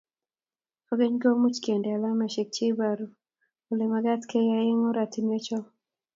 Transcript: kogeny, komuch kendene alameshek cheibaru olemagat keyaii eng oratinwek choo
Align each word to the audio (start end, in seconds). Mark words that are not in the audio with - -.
kogeny, 0.87 1.17
komuch 1.23 1.59
kendene 1.65 1.97
alameshek 1.99 2.49
cheibaru 2.55 3.05
olemagat 3.71 4.21
keyaii 4.31 4.71
eng 4.73 4.87
oratinwek 4.91 5.43
choo 5.47 5.63